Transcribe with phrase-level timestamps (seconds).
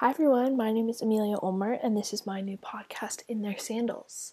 [0.00, 3.58] Hi everyone, my name is Amelia Ulmer, and this is my new podcast, In Their
[3.58, 4.32] Sandals.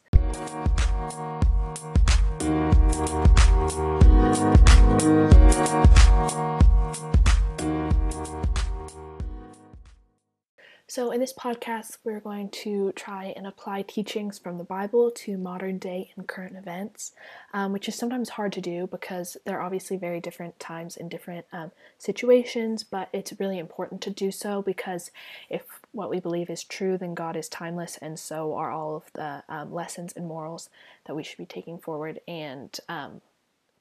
[10.95, 15.37] So, in this podcast, we're going to try and apply teachings from the Bible to
[15.37, 17.11] modern day and current events,
[17.53, 21.47] um, which is sometimes hard to do because they're obviously very different times and different
[21.51, 25.11] um, situations, but it's really important to do so because
[25.49, 29.11] if what we believe is true, then God is timeless, and so are all of
[29.11, 30.69] the um, lessons and morals
[31.07, 33.19] that we should be taking forward, and um,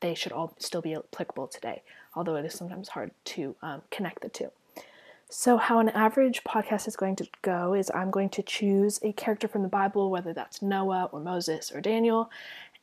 [0.00, 1.84] they should all still be applicable today,
[2.16, 4.50] although it is sometimes hard to um, connect the two.
[5.30, 9.12] So, how an average podcast is going to go is I'm going to choose a
[9.12, 12.30] character from the Bible, whether that's Noah or Moses or Daniel,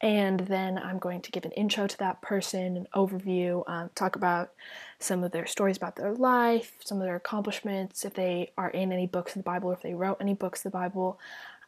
[0.02, 4.16] and then I'm going to give an intro to that person, an overview, um, talk
[4.16, 4.52] about
[4.98, 8.92] some of their stories about their life, some of their accomplishments, if they are in
[8.92, 11.20] any books of the Bible, or if they wrote any books of the Bible,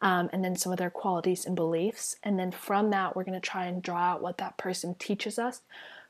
[0.02, 2.16] um, and then some of their qualities and beliefs.
[2.24, 5.38] And then from that, we're going to try and draw out what that person teaches
[5.38, 5.62] us,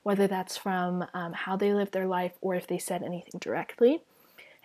[0.02, 4.00] whether that's from um, how they lived their life or if they said anything directly.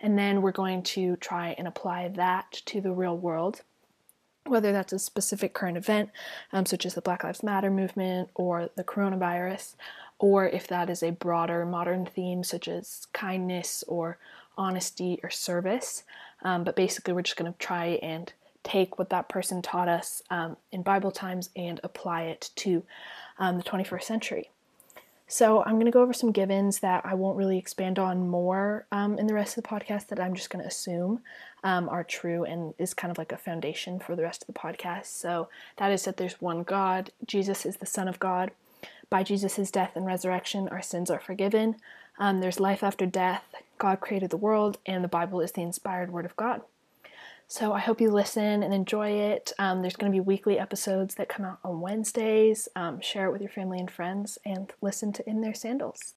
[0.00, 3.62] And then we're going to try and apply that to the real world,
[4.46, 6.10] whether that's a specific current event,
[6.52, 9.74] um, such as the Black Lives Matter movement or the coronavirus,
[10.18, 14.18] or if that is a broader modern theme, such as kindness or
[14.56, 16.04] honesty or service.
[16.42, 20.22] Um, but basically, we're just going to try and take what that person taught us
[20.30, 22.82] um, in Bible times and apply it to
[23.38, 24.50] um, the 21st century.
[25.32, 28.84] So I'm going to go over some givens that I won't really expand on more
[28.90, 31.20] um, in the rest of the podcast that I'm just going to assume
[31.62, 34.58] um, are true and is kind of like a foundation for the rest of the
[34.58, 35.06] podcast.
[35.06, 38.50] So that is that there's one God, Jesus is the Son of God.
[39.08, 41.76] By Jesus' death and resurrection, our sins are forgiven.
[42.18, 43.44] Um, there's life after death.
[43.78, 46.62] God created the world, and the Bible is the inspired Word of God.
[47.52, 49.52] So I hope you listen and enjoy it.
[49.58, 52.68] Um, there's going to be weekly episodes that come out on Wednesdays.
[52.76, 56.00] Um, share it with your family and friends and listen to In Their Sandals.